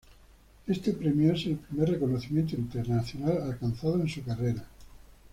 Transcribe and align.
Este 0.65 0.93
premio 0.93 1.33
es 1.35 1.45
el 1.45 1.57
primer 1.57 1.89
reconocimiento 1.91 2.55
internacional 2.55 3.39
alcanzado 3.43 4.01
en 4.01 4.09
su 4.09 4.23
carrera. 4.23 4.65